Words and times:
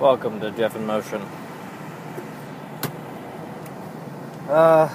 Welcome 0.00 0.38
to 0.42 0.52
Jeff 0.52 0.76
in 0.76 0.86
Motion. 0.86 1.20
Uh, 4.48 4.88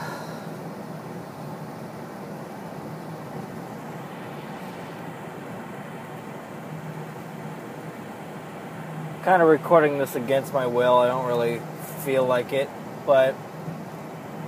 kind 9.24 9.42
of 9.42 9.50
recording 9.50 9.98
this 9.98 10.16
against 10.16 10.54
my 10.54 10.66
will. 10.66 10.98
I 11.00 11.10
don't 11.10 11.28
really 11.28 11.62
feel 12.06 12.26
like 12.26 12.54
it, 12.54 12.70
but 13.06 13.36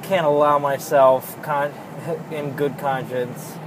can't 0.03 0.25
allow 0.25 0.57
myself 0.57 1.35
con- 1.43 1.73
in 2.31 2.55
good 2.55 2.77
conscience 2.77 3.57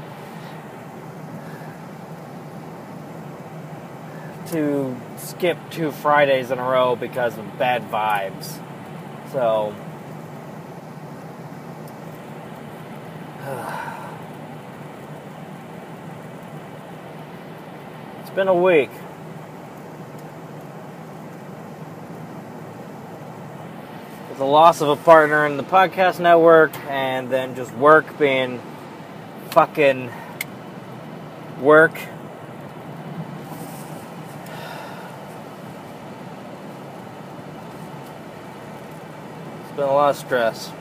to 4.51 4.97
skip 5.16 5.59
two 5.70 5.91
Fridays 5.91 6.51
in 6.51 6.59
a 6.59 6.62
row 6.62 6.97
because 6.97 7.37
of 7.37 7.59
bad 7.59 7.83
vibes. 7.91 8.59
So 9.33 9.74
it's 18.21 18.30
been 18.30 18.48
a 18.48 18.55
week. 18.55 18.91
With 24.29 24.38
the 24.38 24.45
loss 24.45 24.80
of 24.80 24.88
a 24.88 24.96
partner 24.96 25.46
in 25.46 25.57
the 25.57 25.62
podcast 25.62 26.21
network, 26.21 26.77
and 26.88 27.30
then 27.30 27.55
just 27.55 27.73
work 27.74 28.19
being 28.19 28.60
fucking 29.51 30.10
work. 31.60 31.99
Been 39.79 39.88
a 39.88 39.93
lot 39.93 40.10
of 40.10 40.16
stress. 40.16 40.73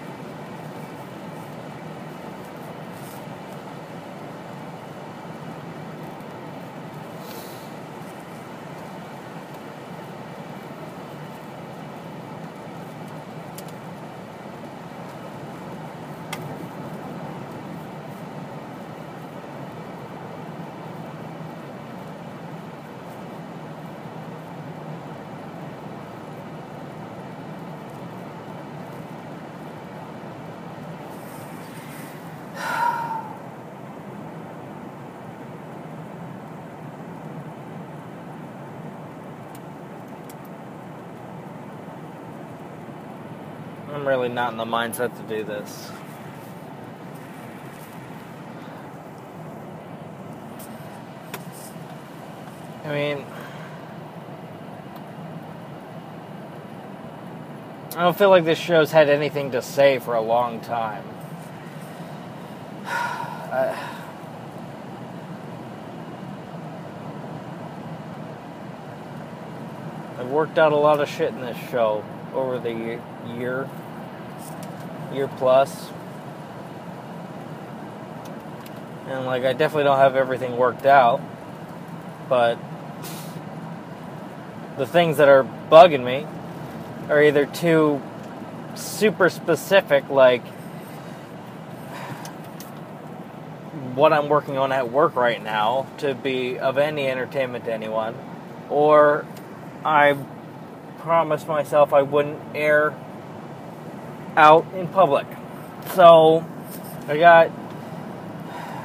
I'm 43.98 44.08
really 44.08 44.30
not 44.30 44.52
in 44.52 44.60
the 44.60 44.64
mindset 44.64 45.18
to 45.18 45.24
do 45.24 45.44
this. 45.44 45.90
I 52.86 52.94
mean, 52.94 53.26
I 57.96 58.04
don't 58.04 58.16
feel 58.16 58.30
like 58.30 58.46
this 58.46 58.60
show's 58.60 58.92
had 58.92 59.10
anything 59.10 59.50
to 59.54 59.64
say 59.64 59.98
for 59.98 60.14
a 60.14 60.22
long 60.22 60.62
time. 60.62 61.04
I, 62.86 63.94
I've 70.20 70.28
worked 70.28 70.60
out 70.60 70.72
a 70.72 70.76
lot 70.76 71.00
of 71.00 71.10
shit 71.10 71.30
in 71.30 71.42
this 71.42 71.58
show 71.72 72.06
over 72.36 72.60
the 72.60 73.00
year, 73.36 73.68
year 75.14 75.28
plus. 75.28 75.90
And 79.08 79.26
like 79.26 79.44
I 79.44 79.54
definitely 79.54 79.86
don't 79.86 80.00
have 80.00 80.16
everything 80.16 80.58
worked 80.58 80.86
out, 80.86 81.22
but 82.28 82.58
the 84.78 84.86
things 84.86 85.18
that 85.18 85.30
are 85.30 85.44
bugging 85.72 86.04
me 86.04 86.28
are 87.10 87.22
either 87.22 87.46
too 87.46 88.02
super 88.76 89.30
specific 89.30 90.10
like 90.10 90.46
what 93.96 94.14
I'm 94.14 94.30
working 94.30 94.58
on 94.58 94.72
at 94.72 94.92
work 94.92 95.16
right 95.16 95.42
now 95.42 95.88
to 95.98 96.14
be 96.14 96.60
of 96.60 96.78
any 96.78 97.08
entertainment 97.08 97.66
to 97.66 97.74
anyone 97.74 98.16
or 98.70 99.26
I 99.84 100.16
promised 101.00 101.48
myself 101.48 101.94
I 101.94 102.04
wouldn't 102.04 102.40
air 102.54 102.94
out 104.38 104.66
in 104.76 104.88
public. 104.88 105.26
So 105.96 106.46
I 107.08 107.18
got 107.18 107.52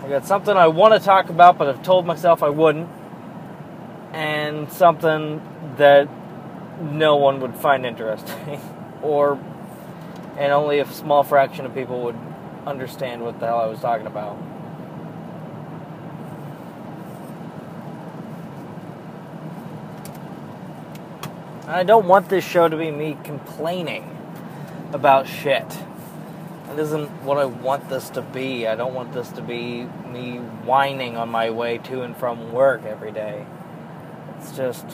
I 0.02 0.08
got 0.08 0.26
something 0.26 0.56
I 0.56 0.66
want 0.66 0.94
to 0.94 1.00
talk 1.00 1.28
about 1.28 1.58
but 1.58 1.68
I've 1.68 1.82
told 1.82 2.06
myself 2.06 2.42
I 2.42 2.48
wouldn't 2.48 2.88
and 4.12 4.72
something 4.72 5.40
that 5.76 6.08
no 6.80 7.16
one 7.16 7.40
would 7.40 7.54
find 7.54 7.86
interesting 7.86 8.60
or 9.02 9.38
and 10.38 10.52
only 10.52 10.80
a 10.80 10.86
small 10.86 11.22
fraction 11.22 11.66
of 11.66 11.74
people 11.74 12.02
would 12.02 12.18
understand 12.66 13.22
what 13.22 13.38
the 13.38 13.46
hell 13.46 13.60
I 13.60 13.66
was 13.66 13.80
talking 13.80 14.06
about. 14.06 14.38
I 21.66 21.84
don't 21.84 22.06
want 22.06 22.28
this 22.28 22.44
show 22.44 22.68
to 22.68 22.76
be 22.76 22.90
me 22.90 23.16
complaining 23.22 24.21
about 24.92 25.26
shit. 25.26 25.68
That 26.66 26.78
isn't 26.78 27.08
what 27.22 27.38
I 27.38 27.44
want 27.44 27.88
this 27.88 28.10
to 28.10 28.22
be. 28.22 28.66
I 28.66 28.76
don't 28.76 28.94
want 28.94 29.12
this 29.12 29.28
to 29.30 29.42
be 29.42 29.84
me 30.10 30.38
whining 30.38 31.16
on 31.16 31.28
my 31.28 31.50
way 31.50 31.78
to 31.78 32.02
and 32.02 32.16
from 32.16 32.52
work 32.52 32.84
every 32.84 33.12
day. 33.12 33.44
It's 34.38 34.56
just. 34.56 34.86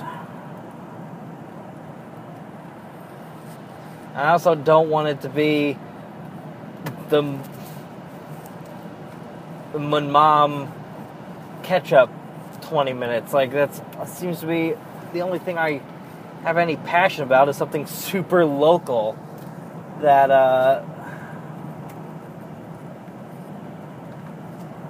I 4.14 4.30
also 4.30 4.54
don't 4.54 4.90
want 4.90 5.08
it 5.08 5.20
to 5.20 5.28
be 5.28 5.78
the, 7.08 7.38
the 9.72 9.78
mom 9.78 10.72
catch 11.62 11.92
up 11.92 12.10
20 12.62 12.92
minutes. 12.92 13.32
Like, 13.32 13.52
that's 13.52 13.78
that 13.78 14.08
seems 14.08 14.40
to 14.40 14.46
be 14.46 14.74
the 15.12 15.22
only 15.22 15.38
thing 15.38 15.58
I 15.58 15.80
have 16.42 16.56
any 16.56 16.76
passion 16.76 17.22
about 17.22 17.48
is 17.48 17.56
something 17.56 17.86
super 17.86 18.44
local 18.44 19.16
that 20.00 20.30
uh, 20.30 20.84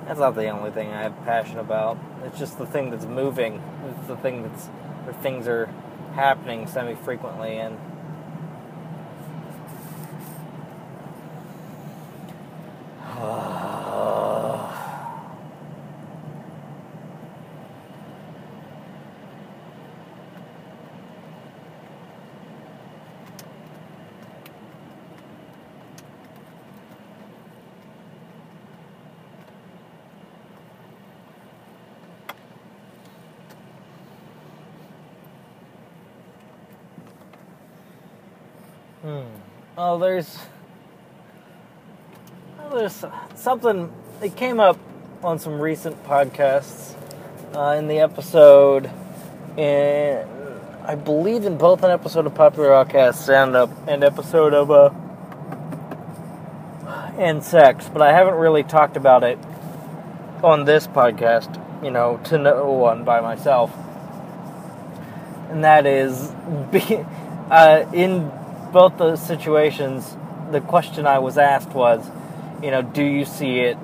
that's 0.06 0.20
not 0.20 0.34
the 0.34 0.48
only 0.48 0.70
thing 0.70 0.90
I 0.90 1.02
have 1.02 1.24
passion 1.24 1.58
about. 1.58 1.98
It's 2.24 2.38
just 2.38 2.58
the 2.58 2.66
thing 2.66 2.90
that's 2.90 3.06
moving. 3.06 3.62
It's 3.98 4.08
the 4.08 4.16
thing 4.16 4.42
that's 4.42 4.66
where 4.66 5.14
things 5.14 5.46
are 5.46 5.66
happening 6.14 6.66
semi 6.66 6.94
frequently 6.94 7.58
and 7.58 7.78
Hmm. 39.02 39.20
Oh, 39.76 39.96
there's. 39.98 40.38
Oh, 42.58 42.76
there's 42.76 43.04
something. 43.36 43.92
It 44.20 44.34
came 44.34 44.58
up 44.58 44.76
on 45.22 45.38
some 45.38 45.60
recent 45.60 46.04
podcasts. 46.04 46.96
Uh, 47.54 47.76
in 47.78 47.88
the 47.88 47.98
episode, 48.00 48.90
and 49.56 50.28
I 50.84 50.96
believe 50.96 51.44
in 51.44 51.56
both 51.56 51.82
an 51.82 51.90
episode 51.90 52.26
of 52.26 52.34
Popular 52.34 52.74
Outcast 52.74 53.30
and 53.30 53.56
an 53.56 54.02
episode 54.02 54.52
of 54.52 54.70
uh, 54.70 54.90
and 57.18 57.42
sex, 57.42 57.88
but 57.90 58.02
I 58.02 58.12
haven't 58.12 58.34
really 58.34 58.64
talked 58.64 58.98
about 58.98 59.24
it 59.24 59.38
on 60.42 60.66
this 60.66 60.86
podcast. 60.86 61.62
You 61.82 61.90
know, 61.90 62.20
to 62.24 62.36
no 62.36 62.70
one 62.70 63.04
by 63.04 63.22
myself, 63.22 63.72
and 65.50 65.64
that 65.64 65.86
is 65.86 66.30
be, 66.70 67.04
uh, 67.50 67.86
in 67.94 68.30
both 68.72 68.98
those 68.98 69.20
situations, 69.20 70.16
the 70.50 70.60
question 70.60 71.06
I 71.06 71.18
was 71.18 71.38
asked 71.38 71.70
was, 71.70 72.08
you 72.62 72.70
know, 72.70 72.82
do 72.82 73.02
you 73.02 73.24
see 73.24 73.60
it 73.60 73.78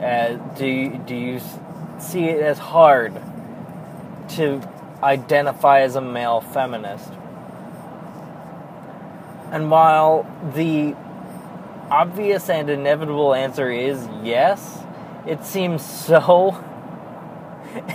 as 0.00 0.38
do 0.58 0.66
you, 0.66 1.02
do 1.06 1.14
you 1.14 1.40
see 1.98 2.24
it 2.24 2.40
as 2.40 2.58
hard 2.58 3.14
to 4.30 4.62
identify 5.02 5.80
as 5.80 5.96
a 5.96 6.00
male 6.00 6.40
feminist? 6.40 7.10
And 9.50 9.70
while 9.70 10.26
the 10.54 10.94
obvious 11.90 12.48
and 12.48 12.70
inevitable 12.70 13.34
answer 13.34 13.70
is 13.70 14.08
yes, 14.22 14.78
it 15.26 15.44
seems 15.44 15.84
so. 15.84 16.62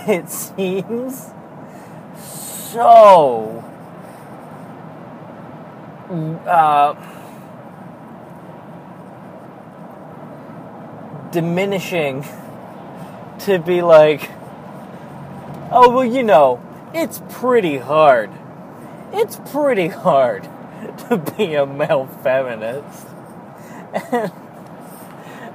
It 0.08 0.30
seems 0.30 1.34
so. 2.18 3.65
Uh, 6.10 6.94
diminishing 11.32 12.24
to 13.40 13.60
be 13.60 13.82
like, 13.82 14.30
oh, 15.72 15.90
well, 15.90 16.06
you 16.06 16.24
know, 16.24 16.62
it's 16.94 17.22
pretty 17.30 17.78
hard. 17.78 18.30
It's 19.12 19.38
pretty 19.52 19.88
hard 19.88 20.44
to 21.10 21.18
be 21.18 21.56
a 21.56 21.66
male 21.66 22.08
feminist. 22.22 23.08
And, 24.12 24.32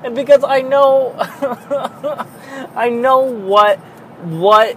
and 0.05 0.15
because 0.15 0.43
I 0.43 0.63
know, 0.63 1.15
I 2.75 2.89
know 2.89 3.21
what, 3.21 3.79
what 3.79 4.77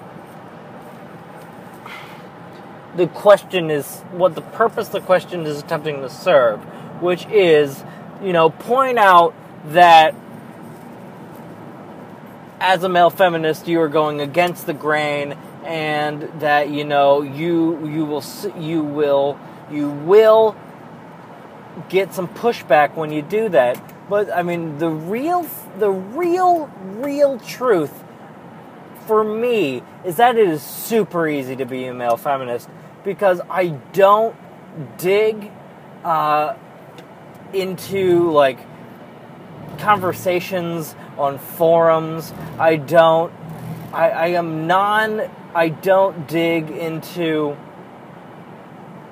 the 2.95 3.07
question 3.07 3.71
is, 3.71 4.01
what 4.11 4.35
the 4.35 4.41
purpose 4.41 4.89
the 4.89 5.01
question 5.01 5.45
is 5.45 5.59
attempting 5.59 6.01
to 6.01 6.09
serve, 6.09 6.61
which 7.01 7.25
is, 7.27 7.83
you 8.21 8.33
know, 8.33 8.49
point 8.49 8.97
out 8.97 9.33
that 9.67 10.13
as 12.59 12.83
a 12.83 12.89
male 12.89 13.09
feminist, 13.09 13.67
you 13.67 13.81
are 13.81 13.89
going 13.89 14.21
against 14.21 14.65
the 14.65 14.73
grain, 14.73 15.35
and 15.65 16.21
that 16.39 16.69
you 16.69 16.83
know 16.83 17.21
you 17.21 17.87
you 17.87 18.05
will 18.05 18.23
you 18.57 18.83
will 18.83 19.39
you 19.71 19.89
will 19.89 20.55
get 21.89 22.13
some 22.13 22.27
pushback 22.27 22.95
when 22.95 23.11
you 23.11 23.21
do 23.21 23.49
that. 23.49 23.81
But 24.09 24.31
I 24.31 24.43
mean, 24.43 24.77
the 24.77 24.89
real 24.89 25.47
the 25.79 25.89
real 25.89 26.67
real 26.97 27.39
truth 27.39 28.03
for 29.07 29.23
me 29.23 29.83
is 30.05 30.15
that 30.17 30.37
it 30.37 30.47
is 30.47 30.61
super 30.61 31.27
easy 31.27 31.55
to 31.55 31.65
be 31.65 31.85
a 31.85 31.93
male 31.93 32.17
feminist 32.17 32.69
because 33.03 33.41
I 33.49 33.67
don't 33.93 34.35
dig 34.97 35.51
uh, 36.03 36.55
into 37.53 38.31
like 38.31 38.59
conversations 39.79 40.95
on 41.17 41.37
forums. 41.37 42.33
I 42.57 42.75
don't. 42.77 43.33
I, 43.91 44.09
I 44.09 44.27
am 44.27 44.67
non. 44.67 45.29
I 45.53 45.69
don't 45.69 46.27
dig 46.27 46.69
into. 46.69 47.57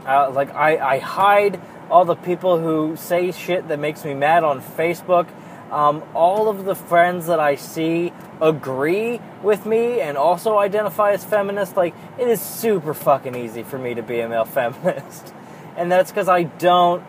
Uh, 0.05 0.31
like 0.31 0.53
I, 0.55 0.95
I 0.95 0.99
hide 0.99 1.61
all 1.89 2.05
the 2.05 2.15
people 2.15 2.59
who 2.59 2.95
say 2.95 3.31
shit 3.31 3.67
that 3.67 3.79
makes 3.79 4.03
me 4.03 4.13
mad 4.13 4.43
on 4.43 4.61
Facebook. 4.61 5.27
Um, 5.71 6.03
all 6.13 6.49
of 6.49 6.65
the 6.65 6.75
friends 6.75 7.27
that 7.27 7.39
I 7.39 7.55
see 7.55 8.11
agree 8.41 9.21
with 9.43 9.65
me 9.65 10.01
and 10.01 10.17
also 10.17 10.57
identify 10.57 11.11
as 11.11 11.23
feminist. 11.23 11.77
Like, 11.77 11.93
it 12.17 12.27
is 12.27 12.41
super 12.41 12.93
fucking 12.93 13.35
easy 13.35 13.63
for 13.63 13.77
me 13.77 13.93
to 13.93 14.01
be 14.01 14.19
a 14.19 14.27
male 14.27 14.45
feminist. 14.45 15.33
And 15.77 15.91
that's 15.91 16.11
because 16.11 16.27
I 16.27 16.43
don't, 16.43 17.03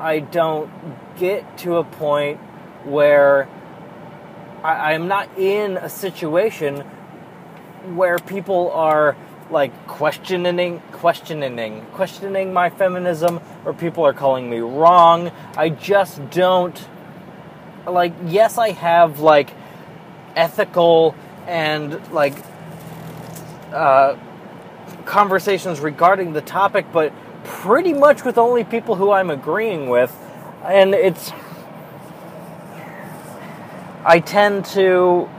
I 0.00 0.20
don't 0.20 0.70
get 1.16 1.58
to 1.58 1.76
a 1.76 1.84
point 1.84 2.38
where 2.84 3.48
I, 4.62 4.94
I'm 4.94 5.08
not 5.08 5.28
in 5.38 5.76
a 5.76 5.88
situation 5.88 6.80
where 7.94 8.18
people 8.18 8.70
are 8.72 9.16
like 9.50 9.86
questioning 9.86 10.80
questioning 10.92 11.84
questioning 11.92 12.52
my 12.52 12.70
feminism 12.70 13.40
or 13.66 13.74
people 13.74 14.06
are 14.06 14.14
calling 14.14 14.48
me 14.48 14.58
wrong 14.60 15.30
i 15.56 15.68
just 15.68 16.30
don't 16.30 16.88
like 17.86 18.14
yes 18.26 18.56
i 18.56 18.70
have 18.70 19.20
like 19.20 19.52
ethical 20.36 21.14
and 21.46 22.00
like 22.12 22.34
uh, 23.72 24.16
conversations 25.04 25.80
regarding 25.80 26.32
the 26.32 26.40
topic 26.40 26.86
but 26.92 27.12
pretty 27.44 27.92
much 27.92 28.24
with 28.24 28.38
only 28.38 28.62
people 28.62 28.94
who 28.94 29.10
i'm 29.10 29.30
agreeing 29.30 29.88
with 29.88 30.16
and 30.64 30.94
it's 30.94 31.32
I 34.04 34.18
tend 34.18 34.64
to 34.66 35.30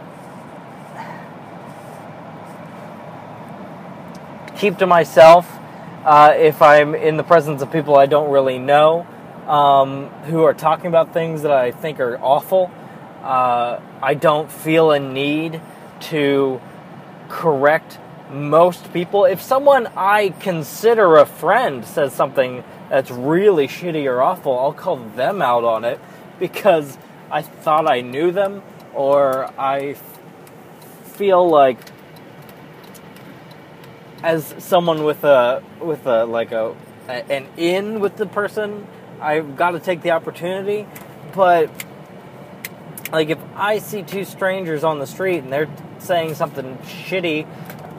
keep 4.55 4.77
to 4.77 4.87
myself 4.87 5.51
uh, 6.05 6.33
if 6.37 6.61
I'm 6.61 6.95
in 6.95 7.17
the 7.17 7.23
presence 7.23 7.61
of 7.61 7.73
people 7.73 7.97
I 7.97 8.05
don't 8.05 8.31
really 8.31 8.59
know 8.59 9.05
um, 9.47 10.07
who 10.27 10.43
are 10.43 10.53
talking 10.53 10.85
about 10.85 11.11
things 11.13 11.41
that 11.41 11.51
I 11.51 11.71
think 11.71 11.99
are 11.99 12.17
awful. 12.21 12.71
Uh, 13.23 13.79
I 14.01 14.13
don't 14.15 14.51
feel 14.51 14.91
a 14.91 14.99
need 14.99 15.61
to 16.11 16.61
correct 17.29 17.97
most 18.29 18.91
people. 18.91 19.25
If 19.25 19.41
someone 19.41 19.87
I 19.95 20.29
consider 20.39 21.15
a 21.15 21.25
friend 21.25 21.85
says 21.85 22.13
something 22.13 22.63
that's 22.89 23.09
really 23.09 23.67
shitty 23.67 24.05
or 24.05 24.21
awful, 24.21 24.57
I'll 24.57 24.73
call 24.73 24.97
them 24.97 25.41
out 25.41 25.63
on 25.63 25.85
it 25.85 25.99
because 26.39 26.97
I 27.31 27.41
thought 27.41 27.89
I 27.89 28.01
knew 28.01 28.31
them, 28.31 28.61
or 28.93 29.49
I 29.57 29.95
feel 31.03 31.47
like 31.47 31.77
as 34.21 34.53
someone 34.57 35.03
with 35.03 35.23
a 35.23 35.63
with 35.79 36.05
a 36.05 36.25
like 36.25 36.51
a, 36.51 36.75
an 37.07 37.47
in 37.57 37.99
with 37.99 38.17
the 38.17 38.25
person, 38.25 38.87
I've 39.21 39.55
got 39.55 39.71
to 39.71 39.79
take 39.79 40.01
the 40.01 40.11
opportunity. 40.11 40.87
But 41.33 41.69
like 43.13 43.29
if 43.29 43.39
I 43.55 43.77
see 43.77 44.01
two 44.01 44.25
strangers 44.25 44.83
on 44.83 44.97
the 44.97 45.05
street 45.07 45.37
and 45.43 45.53
they're 45.53 45.69
saying 45.99 46.33
something 46.33 46.77
shitty, 46.79 47.47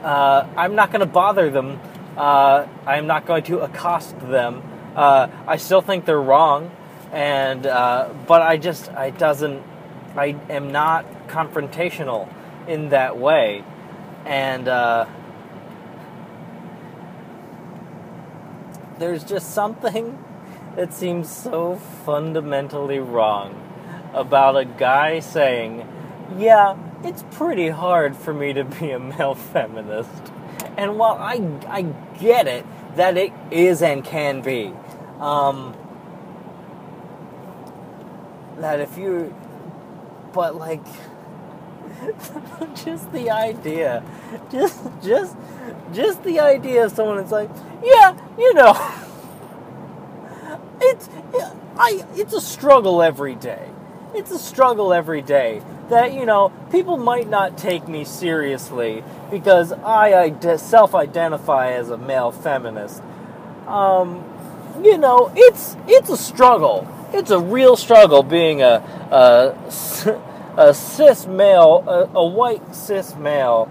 uh, 0.03 0.45
I'm 0.57 0.75
not 0.75 0.91
going 0.91 0.99
to 0.99 1.05
bother 1.05 1.49
them. 1.49 1.79
Uh, 2.17 2.67
I'm 2.85 3.07
not 3.07 3.25
going 3.25 3.43
to 3.43 3.59
accost 3.59 4.19
them. 4.19 4.61
Uh, 4.95 5.29
I 5.47 5.55
still 5.57 5.81
think 5.81 6.05
they're 6.05 6.21
wrong 6.21 6.69
and 7.11 7.65
uh, 7.65 8.09
but 8.27 8.41
I 8.41 8.57
just 8.57 8.91
I 8.91 9.09
doesn't 9.09 9.63
I 10.17 10.35
am 10.49 10.71
not 10.71 11.05
confrontational 11.27 12.29
in 12.67 12.89
that 12.89 13.17
way, 13.17 13.63
and 14.25 14.67
uh, 14.67 15.05
there's 18.99 19.23
just 19.23 19.53
something 19.53 20.21
that 20.75 20.93
seems 20.93 21.29
so 21.29 21.75
fundamentally 22.05 22.99
wrong 22.99 23.64
about 24.15 24.57
a 24.57 24.65
guy 24.65 25.19
saying, 25.19 25.87
"Yeah, 26.37 26.77
it's 27.03 27.23
pretty 27.31 27.69
hard 27.69 28.15
for 28.15 28.33
me 28.33 28.53
to 28.53 28.63
be 28.63 28.91
a 28.91 28.99
male 28.99 29.35
feminist," 29.35 30.33
and 30.77 30.97
while 30.97 31.17
I 31.19 31.41
I 31.67 31.83
get 32.19 32.47
it 32.47 32.65
that 32.95 33.17
it 33.17 33.33
is 33.51 33.81
and 33.81 34.03
can 34.03 34.41
be. 34.41 34.73
Um, 35.19 35.75
that 38.59 38.79
if 38.79 38.97
you, 38.97 39.35
but 40.33 40.55
like, 40.55 40.83
just 42.85 43.11
the 43.11 43.29
idea, 43.31 44.03
just 44.51 44.81
just 45.03 45.35
just 45.93 46.23
the 46.23 46.39
idea 46.39 46.85
of 46.85 46.91
someone 46.91 47.17
that's 47.17 47.31
like, 47.31 47.49
yeah, 47.83 48.17
you 48.37 48.53
know, 48.53 48.73
it's 50.81 51.09
I 51.77 52.05
it's 52.15 52.33
a 52.33 52.41
struggle 52.41 53.01
every 53.01 53.35
day. 53.35 53.69
It's 54.15 54.31
a 54.31 54.39
struggle 54.39 54.93
every 54.93 55.21
day 55.21 55.61
that 55.89 56.13
you 56.13 56.25
know 56.25 56.51
people 56.71 56.97
might 56.97 57.29
not 57.29 57.57
take 57.57 57.87
me 57.87 58.05
seriously 58.05 59.03
because 59.29 59.71
I 59.71 60.33
self-identify 60.57 61.71
as 61.71 61.89
a 61.89 61.97
male 61.97 62.31
feminist. 62.31 63.03
Um, 63.67 64.23
you 64.83 64.97
know, 64.97 65.31
it's 65.35 65.75
it's 65.87 66.09
a 66.09 66.17
struggle 66.17 66.87
it's 67.15 67.31
a 67.31 67.39
real 67.39 67.75
struggle 67.75 68.23
being 68.23 68.61
a, 68.61 68.83
a, 69.11 69.55
a 70.57 70.73
cis 70.73 71.25
male, 71.25 71.83
a, 71.87 72.17
a, 72.17 72.25
white 72.25 72.75
cis 72.75 73.15
male 73.15 73.69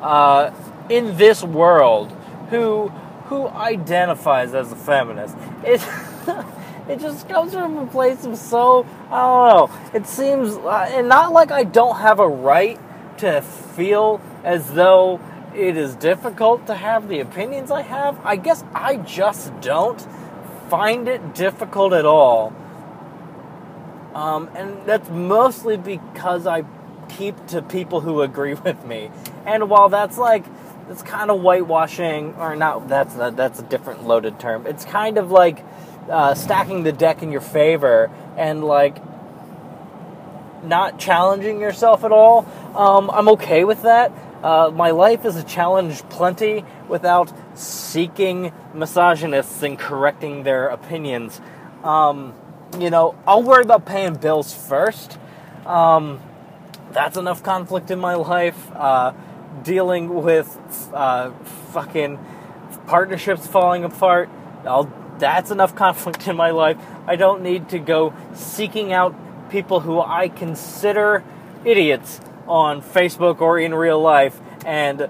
uh, 0.00 0.50
in 0.88 1.16
this 1.16 1.42
world 1.42 2.10
who 2.50 2.88
who 3.26 3.46
identifies 3.48 4.54
as 4.54 4.72
a 4.72 4.76
feminist. 4.76 5.36
It 5.64 5.80
it 6.90 7.00
just 7.00 7.28
comes 7.28 7.54
from 7.54 7.78
a 7.78 7.86
place 7.86 8.24
of 8.24 8.36
so 8.36 8.84
I 9.10 9.20
don't 9.20 9.70
know. 9.70 9.90
It 9.94 10.06
seems 10.06 10.54
uh, 10.56 10.88
and 10.90 11.08
not 11.08 11.32
like 11.32 11.52
I 11.52 11.64
don't 11.64 11.96
have 11.96 12.18
a 12.18 12.28
right 12.28 12.80
to 13.18 13.42
feel 13.42 14.20
as 14.42 14.72
though 14.72 15.20
it 15.54 15.76
is 15.76 15.94
difficult 15.94 16.66
to 16.66 16.74
have 16.74 17.08
the 17.08 17.20
opinions 17.20 17.70
I 17.70 17.82
have. 17.82 18.18
I 18.24 18.36
guess 18.36 18.64
I 18.74 18.96
just 18.96 19.58
don't 19.60 20.00
find 20.68 21.08
it 21.08 21.34
difficult 21.34 21.92
at 21.92 22.06
all. 22.06 22.54
Um, 24.14 24.50
and 24.54 24.84
that's 24.86 25.08
mostly 25.10 25.76
because 25.76 26.46
I 26.46 26.64
keep 27.08 27.46
to 27.48 27.62
people 27.62 28.00
who 28.00 28.22
agree 28.22 28.54
with 28.64 28.84
me. 28.84 29.10
And 29.46 29.68
while 29.68 29.88
that's 29.88 30.18
like, 30.18 30.44
it's 30.88 31.02
kind 31.02 31.30
of 31.30 31.40
whitewashing, 31.40 32.34
or 32.34 32.56
not, 32.56 32.88
that's 32.88 33.14
a, 33.14 33.32
that's 33.34 33.60
a 33.60 33.62
different 33.62 34.06
loaded 34.06 34.40
term. 34.40 34.66
It's 34.66 34.84
kind 34.84 35.18
of 35.18 35.30
like 35.30 35.64
uh, 36.08 36.34
stacking 36.34 36.82
the 36.82 36.92
deck 36.92 37.22
in 37.22 37.32
your 37.32 37.40
favor 37.40 38.10
and 38.36 38.64
like 38.64 38.96
not 40.64 40.98
challenging 40.98 41.60
yourself 41.60 42.04
at 42.04 42.12
all. 42.12 42.46
Um, 42.74 43.10
I'm 43.10 43.28
okay 43.30 43.64
with 43.64 43.82
that. 43.82 44.12
Uh, 44.42 44.70
my 44.74 44.90
life 44.90 45.24
is 45.24 45.36
a 45.36 45.42
challenge 45.42 46.02
plenty 46.08 46.64
without 46.88 47.32
seeking 47.58 48.52
misogynists 48.72 49.62
and 49.62 49.78
correcting 49.78 50.44
their 50.44 50.68
opinions. 50.68 51.40
Um, 51.84 52.34
you 52.78 52.90
know, 52.90 53.16
I'll 53.26 53.42
worry 53.42 53.62
about 53.62 53.84
paying 53.84 54.14
bills 54.14 54.54
first. 54.54 55.18
Um, 55.66 56.20
that's 56.92 57.16
enough 57.16 57.42
conflict 57.42 57.90
in 57.90 58.00
my 58.00 58.14
life. 58.14 58.70
Uh, 58.74 59.12
dealing 59.62 60.22
with 60.22 60.58
uh, 60.94 61.30
fucking 61.72 62.18
partnerships 62.86 63.46
falling 63.46 63.84
apart. 63.84 64.30
I'll, 64.64 64.90
that's 65.20 65.50
enough 65.50 65.74
conflict 65.76 66.26
in 66.26 66.36
my 66.36 66.50
life. 66.50 66.76
I 67.06 67.16
don't 67.16 67.42
need 67.42 67.68
to 67.68 67.78
go 67.78 68.14
seeking 68.34 68.92
out 68.92 69.14
people 69.50 69.80
who 69.80 70.00
I 70.00 70.28
consider 70.28 71.22
idiots 71.64 72.20
on 72.48 72.82
Facebook 72.82 73.40
or 73.40 73.58
in 73.58 73.74
real 73.74 74.00
life 74.00 74.40
and 74.64 75.08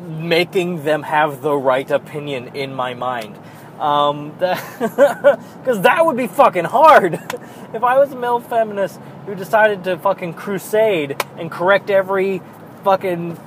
making 0.00 0.84
them 0.84 1.02
have 1.02 1.42
the 1.42 1.54
right 1.54 1.90
opinion 1.90 2.54
in 2.54 2.74
my 2.74 2.94
mind. 2.94 3.36
Um, 3.80 4.30
because 4.38 5.80
that 5.82 6.04
would 6.04 6.16
be 6.16 6.26
fucking 6.26 6.64
hard. 6.64 7.14
if 7.72 7.82
I 7.82 7.98
was 7.98 8.12
a 8.12 8.16
male 8.16 8.40
feminist 8.40 9.00
who 9.26 9.34
decided 9.34 9.84
to 9.84 9.96
fucking 9.98 10.34
crusade 10.34 11.22
and 11.36 11.50
correct 11.50 11.90
every 11.90 12.42
fucking 12.84 13.38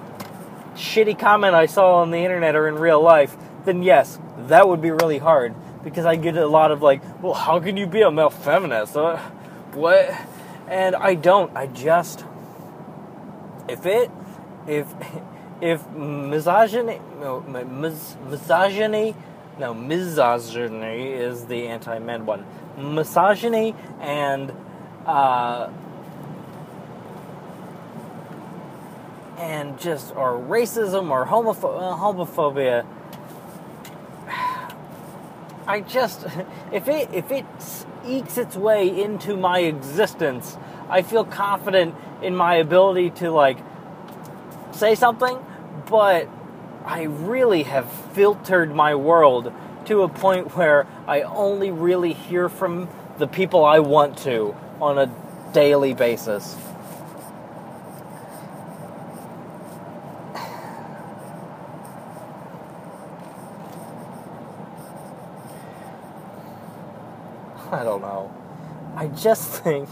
shitty 0.75 1.19
comment 1.19 1.53
I 1.53 1.65
saw 1.65 2.01
on 2.01 2.11
the 2.11 2.19
internet 2.19 2.55
or 2.55 2.67
in 2.67 2.75
real 2.75 3.01
life, 3.01 3.35
then 3.65 3.83
yes, 3.83 4.19
that 4.47 4.67
would 4.67 4.81
be 4.81 4.91
really 4.91 5.17
hard 5.17 5.53
because 5.83 6.05
I 6.05 6.15
get 6.15 6.37
a 6.37 6.47
lot 6.47 6.71
of 6.71 6.81
like, 6.81 7.01
well, 7.21 7.33
how 7.33 7.59
can 7.59 7.77
you 7.77 7.87
be 7.87 8.01
a 8.01 8.11
male 8.11 8.29
feminist? 8.29 8.95
Uh, 8.95 9.17
what? 9.73 10.09
And 10.67 10.95
I 10.95 11.15
don't. 11.15 11.55
I 11.55 11.67
just 11.67 12.23
if 13.67 13.85
it 13.85 14.11
if 14.67 14.87
if 15.61 15.87
misogyny 15.91 16.99
no, 17.19 17.41
mis, 17.41 18.15
misogyny 18.29 19.15
no 19.59 19.73
misogyny 19.73 21.11
is 21.11 21.45
the 21.45 21.67
anti-men 21.67 22.25
one 22.25 22.45
misogyny 22.77 23.75
and 23.99 24.51
uh, 25.05 25.69
and 29.37 29.79
just 29.79 30.15
or 30.15 30.33
racism 30.33 31.09
or 31.09 31.25
homopho- 31.25 31.97
homophobia 31.97 32.85
I 35.67 35.81
just 35.81 36.25
if 36.71 36.87
it 36.87 37.09
if 37.13 37.31
it 37.31 37.45
ekes 38.05 38.37
its 38.37 38.55
way 38.55 39.03
into 39.03 39.37
my 39.37 39.59
existence 39.59 40.57
I 40.91 41.03
feel 41.03 41.23
confident 41.23 41.95
in 42.21 42.35
my 42.35 42.55
ability 42.55 43.11
to 43.11 43.31
like 43.31 43.57
say 44.73 44.95
something, 44.95 45.39
but 45.89 46.27
I 46.85 47.03
really 47.03 47.63
have 47.63 47.89
filtered 48.13 48.75
my 48.75 48.95
world 48.95 49.53
to 49.85 50.01
a 50.03 50.09
point 50.09 50.55
where 50.55 50.85
I 51.07 51.21
only 51.21 51.71
really 51.71 52.13
hear 52.13 52.49
from 52.49 52.89
the 53.17 53.27
people 53.27 53.63
I 53.63 53.79
want 53.79 54.17
to 54.19 54.55
on 54.81 54.97
a 54.97 55.09
daily 55.53 55.93
basis. 55.93 56.57
I 67.79 67.83
don't 67.83 68.01
know. 68.01 68.33
I 68.95 69.07
just 69.07 69.47
think 69.63 69.89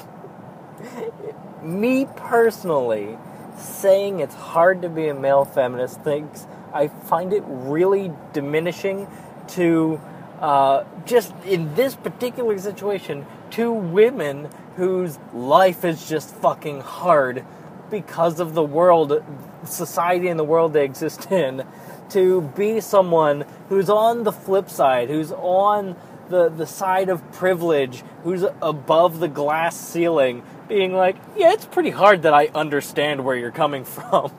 me 1.63 2.07
personally, 2.15 3.17
saying 3.57 4.19
it's 4.19 4.35
hard 4.35 4.81
to 4.81 4.89
be 4.89 5.07
a 5.07 5.13
male 5.13 5.45
feminist 5.45 6.01
thinks 6.01 6.47
I 6.73 6.87
find 6.87 7.33
it 7.33 7.43
really 7.45 8.11
diminishing 8.33 9.07
to 9.49 9.99
uh, 10.39 10.85
just 11.05 11.33
in 11.45 11.75
this 11.75 11.95
particular 11.95 12.57
situation 12.59 13.25
to 13.51 13.71
women 13.71 14.49
whose 14.75 15.17
life 15.33 15.83
is 15.83 16.07
just 16.07 16.33
fucking 16.35 16.81
hard 16.81 17.45
because 17.89 18.39
of 18.39 18.53
the 18.53 18.63
world, 18.63 19.23
society, 19.65 20.27
and 20.27 20.39
the 20.39 20.43
world 20.43 20.73
they 20.73 20.85
exist 20.85 21.31
in. 21.31 21.65
To 22.11 22.41
be 22.41 22.79
someone 22.79 23.45
who's 23.67 23.89
on 23.89 24.23
the 24.23 24.31
flip 24.31 24.69
side, 24.69 25.09
who's 25.09 25.31
on 25.31 25.95
the, 26.29 26.49
the 26.49 26.65
side 26.65 27.09
of 27.09 27.31
privilege, 27.31 28.03
who's 28.23 28.43
above 28.61 29.19
the 29.19 29.27
glass 29.27 29.77
ceiling, 29.77 30.43
being 30.67 30.93
like, 30.93 31.15
yeah, 31.35 31.51
it's 31.51 31.65
pretty 31.65 31.89
hard 31.89 32.21
that 32.23 32.33
I 32.33 32.47
understand 32.47 33.25
where 33.25 33.35
you're 33.35 33.51
coming 33.51 33.83
from. 33.85 34.31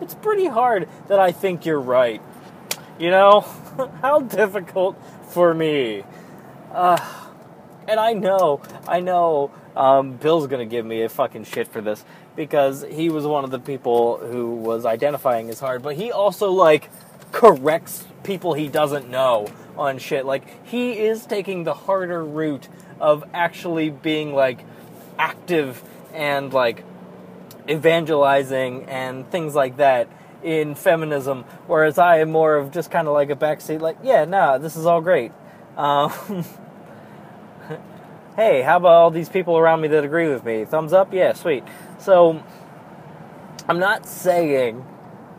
It's 0.00 0.14
pretty 0.14 0.46
hard 0.46 0.88
that 1.08 1.18
I 1.18 1.32
think 1.32 1.66
you're 1.66 1.80
right. 1.80 2.22
You 2.98 3.10
know? 3.10 3.40
How 4.02 4.20
difficult 4.20 4.96
for 5.28 5.52
me. 5.52 6.04
Uh, 6.72 6.98
and 7.86 8.00
I 8.00 8.12
know, 8.12 8.62
I 8.88 9.00
know 9.00 9.50
um, 9.76 10.12
Bill's 10.12 10.46
gonna 10.46 10.64
give 10.64 10.86
me 10.86 11.02
a 11.02 11.08
fucking 11.08 11.44
shit 11.44 11.68
for 11.68 11.80
this 11.80 12.04
because 12.36 12.84
he 12.90 13.10
was 13.10 13.26
one 13.26 13.44
of 13.44 13.50
the 13.50 13.58
people 13.58 14.16
who 14.18 14.54
was 14.54 14.86
identifying 14.86 15.50
as 15.50 15.60
hard, 15.60 15.82
but 15.82 15.96
he 15.96 16.10
also, 16.10 16.50
like, 16.50 16.90
corrects 17.34 18.06
people 18.22 18.54
he 18.54 18.68
doesn't 18.68 19.10
know 19.10 19.48
on 19.76 19.98
shit. 19.98 20.24
Like, 20.24 20.44
he 20.66 20.92
is 20.92 21.26
taking 21.26 21.64
the 21.64 21.74
harder 21.74 22.24
route 22.24 22.68
of 23.00 23.24
actually 23.34 23.90
being, 23.90 24.32
like, 24.32 24.64
active 25.18 25.82
and 26.12 26.52
like 26.52 26.84
evangelizing 27.68 28.84
and 28.84 29.28
things 29.30 29.54
like 29.54 29.76
that 29.78 30.08
in 30.42 30.74
feminism, 30.74 31.42
whereas 31.66 31.98
I 31.98 32.18
am 32.18 32.30
more 32.30 32.56
of 32.56 32.70
just 32.70 32.90
kind 32.90 33.08
of 33.08 33.14
like 33.14 33.30
a 33.30 33.36
backseat, 33.36 33.80
like, 33.80 33.96
yeah, 34.02 34.24
nah, 34.24 34.58
this 34.58 34.76
is 34.76 34.86
all 34.86 35.00
great. 35.00 35.32
Um, 35.76 36.10
hey, 38.36 38.62
how 38.62 38.76
about 38.76 38.92
all 38.92 39.10
these 39.10 39.28
people 39.28 39.56
around 39.56 39.80
me 39.80 39.88
that 39.88 40.04
agree 40.04 40.28
with 40.28 40.44
me? 40.44 40.66
Thumbs 40.66 40.92
up? 40.92 41.12
Yeah, 41.12 41.32
sweet. 41.32 41.64
So, 41.98 42.42
I'm 43.66 43.78
not 43.78 44.06
saying 44.06 44.86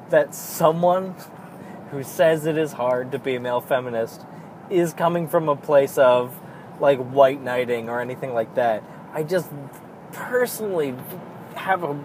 that 0.10 0.34
someone 0.34 1.16
who 1.96 2.04
says 2.04 2.46
it 2.46 2.58
is 2.58 2.74
hard 2.74 3.14
to 3.14 3.18
be 3.18 3.36
a 3.36 3.40
male 3.40 3.62
feminist 3.62 4.25
is 4.70 4.94
coming 4.94 5.30
from 5.30 5.48
a 5.48 5.56
place 5.56 5.98
of 5.98 6.38
like 6.82 7.00
white 7.00 7.42
knighting 7.42 7.88
or 7.88 8.02
anything 8.02 8.34
like 8.34 8.54
that. 8.56 8.84
I 9.14 9.24
just 9.24 9.50
personally 10.12 10.94
have 11.56 11.84
a. 11.84 11.98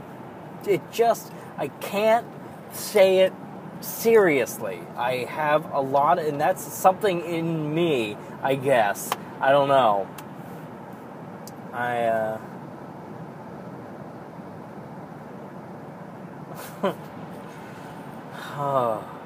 It 0.67 0.81
just. 0.93 1.33
I 1.59 1.69
can't 1.69 2.27
say 2.71 3.19
it 3.19 3.33
seriously. 3.81 4.81
I 4.97 5.25
have 5.29 5.73
a 5.73 5.81
lot, 5.81 6.21
and 6.21 6.41
that's 6.41 6.63
something 6.63 7.23
in 7.23 7.75
me, 7.75 8.17
I 8.43 8.55
guess. 8.55 9.11
I 9.41 9.51
don't 9.51 9.69
know. 9.69 10.09
I, 11.73 12.05
uh. 12.05 12.39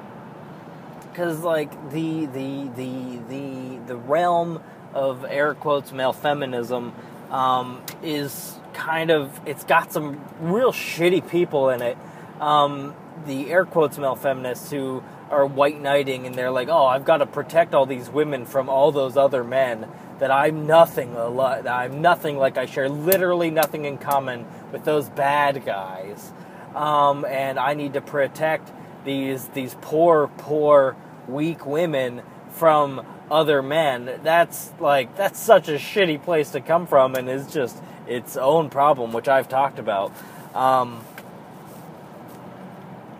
because 1.15 1.39
like 1.45 1.71
the 1.91 2.25
the 2.25 2.69
the 2.75 3.19
the 3.29 3.77
the 3.87 3.95
realm 3.95 4.61
of 4.93 5.23
air 5.23 5.53
quotes 5.53 5.93
male 5.93 6.11
feminism 6.11 6.93
um, 7.31 7.81
is 8.03 8.55
kind 8.73 9.09
of 9.11 9.39
it's 9.45 9.63
got 9.63 9.93
some 9.93 10.21
real 10.41 10.73
shitty 10.73 11.29
people 11.29 11.69
in 11.69 11.81
it. 11.81 11.97
Um, 12.41 12.93
the 13.25 13.49
air 13.49 13.63
quotes 13.63 13.97
male 13.97 14.17
feminists 14.17 14.69
who 14.69 15.01
are 15.31 15.45
white 15.45 15.81
knighting 15.81 16.25
and 16.25 16.35
they're 16.35 16.51
like, 16.51 16.67
oh, 16.67 16.85
I've 16.85 17.05
got 17.05 17.17
to 17.17 17.25
protect 17.25 17.73
all 17.73 17.85
these 17.85 18.09
women 18.09 18.45
from 18.45 18.67
all 18.67 18.91
those 18.91 19.15
other 19.15 19.43
men. 19.45 19.87
That 20.19 20.31
I'm 20.31 20.67
nothing 20.67 21.13
that 21.13 21.67
I'm 21.67 22.01
nothing 22.01 22.35
like 22.37 22.57
I 22.57 22.65
share 22.65 22.89
literally 22.89 23.51
nothing 23.51 23.85
in 23.85 23.97
common 23.97 24.45
with 24.73 24.83
those 24.83 25.07
bad 25.09 25.65
guys, 25.65 26.33
um, 26.75 27.23
and 27.23 27.57
I 27.57 27.73
need 27.73 27.93
to 27.93 28.01
protect 28.01 28.69
these 29.05 29.47
these 29.49 29.77
poor 29.81 30.27
poor 30.37 30.97
weak 31.27 31.65
women 31.65 32.21
from 32.51 33.05
other 33.29 33.61
men. 33.61 34.19
That's 34.23 34.71
like 34.79 35.15
that's 35.15 35.39
such 35.39 35.67
a 35.67 35.75
shitty 35.75 36.23
place 36.23 36.51
to 36.51 36.61
come 36.61 36.87
from, 36.87 37.15
and 37.15 37.29
is 37.29 37.51
just 37.51 37.77
its 38.07 38.37
own 38.37 38.69
problem, 38.69 39.13
which 39.13 39.27
I've 39.27 39.49
talked 39.49 39.79
about. 39.79 40.11
Um, 40.53 41.03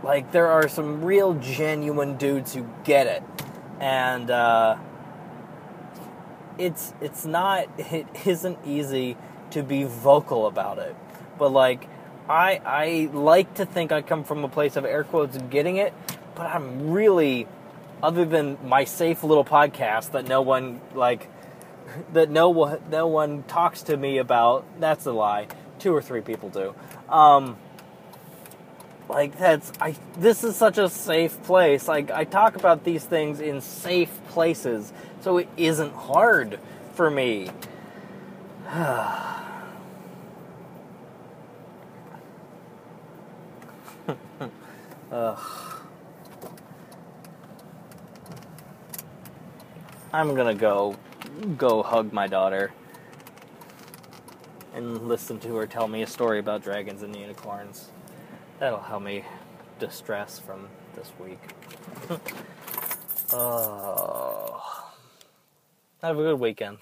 like 0.03 0.31
there 0.31 0.47
are 0.47 0.67
some 0.67 1.03
real 1.03 1.33
genuine 1.33 2.17
dudes 2.17 2.53
who 2.53 2.65
get 2.83 3.07
it, 3.07 3.24
and 3.79 4.29
uh, 4.29 4.77
it's 6.57 6.93
it's 7.01 7.25
not 7.25 7.67
it 7.77 8.07
isn't 8.25 8.59
easy 8.65 9.17
to 9.51 9.63
be 9.63 9.83
vocal 9.83 10.47
about 10.47 10.77
it. 10.77 10.95
But 11.38 11.51
like 11.51 11.88
I 12.29 12.62
I 12.65 13.09
like 13.13 13.55
to 13.55 13.65
think 13.65 13.91
I 13.91 14.01
come 14.01 14.24
from 14.24 14.43
a 14.43 14.50
place 14.50 14.75
of 14.75 14.85
air 14.85 15.03
quotes 15.03 15.38
getting 15.50 15.77
it, 15.77 15.93
but 16.35 16.45
I'm 16.45 16.91
really 16.91 17.47
other 18.02 18.25
than 18.25 18.58
my 18.64 18.84
safe 18.84 19.24
little 19.24 19.46
podcast 19.46 20.12
that 20.12 20.28
no 20.28 20.42
one 20.42 20.82
like 20.94 21.30
that 22.14 22.30
no 22.30 22.50
one 22.50 22.82
no 22.90 23.08
one 23.08 23.44
talks 23.44 23.84
to 23.84 23.98
me 23.98 24.18
about. 24.18 24.66
That's 24.80 25.06
a 25.06 25.12
lie. 25.12 25.48
Two 25.80 25.94
or 25.96 26.02
three 26.02 26.22
people 26.22 26.50
do. 26.50 26.74
Um, 27.10 27.58
like 29.08 29.38
that's 29.38 29.72
I. 29.80 29.96
This 30.18 30.44
is 30.44 30.56
such 30.56 30.78
a 30.78 30.90
safe 30.90 31.42
place. 31.44 31.88
Like 31.88 32.12
I 32.12 32.24
talk 32.24 32.56
about 32.56 32.84
these 32.84 33.04
things 33.04 33.40
in 33.40 33.62
safe 33.62 34.12
places, 34.30 34.92
so 35.22 35.38
it 35.38 35.48
isn't 35.58 35.94
hard 35.94 36.60
for 36.94 37.12
me. 37.12 37.50
Ugh. 45.12 45.75
I'm 50.13 50.35
gonna 50.35 50.55
go 50.55 50.95
go 51.57 51.83
hug 51.83 52.13
my 52.13 52.27
daughter 52.27 52.71
and 54.74 55.07
listen 55.07 55.39
to 55.39 55.55
her 55.55 55.65
tell 55.67 55.88
me 55.88 56.01
a 56.01 56.07
story 56.07 56.39
about 56.39 56.63
dragons 56.63 57.01
and 57.01 57.15
unicorns. 57.15 57.89
That'll 58.59 58.79
help 58.79 59.03
me 59.03 59.24
distress 59.79 60.39
from 60.39 60.67
this 60.95 61.12
week. 61.19 61.39
oh. 63.33 64.91
Have 66.01 66.19
a 66.19 66.21
good 66.21 66.39
weekend. 66.39 66.79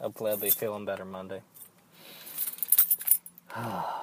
Hopefully, 0.00 0.30
I'll 0.32 0.36
be 0.36 0.50
feeling 0.50 0.84
better 0.84 1.04
Monday. 1.04 1.42